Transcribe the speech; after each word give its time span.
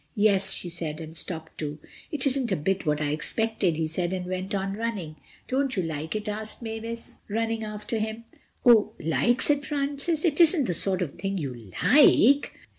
"Yes," 0.15 0.51
she 0.53 0.67
said 0.67 0.99
and 0.99 1.15
stopped 1.15 1.59
too. 1.59 1.77
"It 2.11 2.25
isn't 2.25 2.51
a 2.51 2.55
bit 2.55 2.87
what 2.87 2.99
I 2.99 3.11
expected," 3.11 3.75
he 3.75 3.85
said, 3.85 4.13
and 4.13 4.25
went 4.25 4.55
on 4.55 4.73
running. 4.73 5.17
"Don't 5.47 5.75
you 5.77 5.83
like 5.83 6.15
it?" 6.15 6.27
asked 6.27 6.59
Mavis, 6.63 7.19
running 7.29 7.63
after 7.63 7.99
him. 7.99 8.23
"Oh—like," 8.65 9.43
said 9.43 9.63
Francis, 9.63 10.25
"it 10.25 10.41
isn't 10.41 10.65
the 10.65 10.73
sort 10.73 11.03
of 11.03 11.19
thing 11.19 11.37
you 11.37 11.53
like." 11.83 12.51